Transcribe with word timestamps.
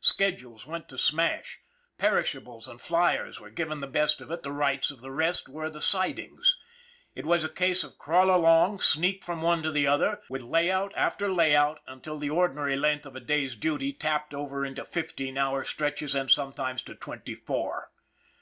Schedules 0.00 0.66
went 0.66 0.88
to 0.88 0.96
smash. 0.96 1.60
Perishables 1.98 2.66
and 2.66 2.80
flyers 2.80 3.38
were 3.38 3.50
given 3.50 3.80
the 3.80 3.86
best 3.86 4.22
of 4.22 4.30
it 4.30 4.42
the 4.42 4.50
rights 4.50 4.90
of 4.90 5.02
the 5.02 5.10
rest 5.10 5.50
were 5.50 5.68
the 5.68 5.82
sidings. 5.82 6.56
It 7.14 7.26
was 7.26 7.44
a 7.44 7.48
case 7.50 7.84
of 7.84 7.98
crawl 7.98 8.30
along, 8.34 8.80
sneak 8.80 9.22
from 9.22 9.42
one 9.42 9.62
to 9.64 9.70
the 9.70 9.86
other, 9.86 10.22
with 10.30 10.40
layout 10.40 10.94
after 10.96 11.30
layout, 11.30 11.80
until 11.86 12.18
the 12.18 12.30
ordinary 12.30 12.74
length 12.74 13.04
of 13.04 13.16
a 13.16 13.20
day's 13.20 13.54
duty 13.54 13.94
lapped 14.02 14.32
over 14.32 14.64
into 14.64 14.82
fifteen 14.82 15.36
hour 15.36 15.62
stretches 15.62 16.14
and 16.14 16.30
some 16.30 16.54
times 16.54 16.80
to 16.84 16.94
twenty 16.94 17.34
four. 17.34 17.90